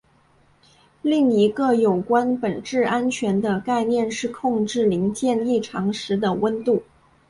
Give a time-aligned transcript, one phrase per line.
[1.03, 6.81] 另一个有关本质安全的概念是控制零件异常时的温度。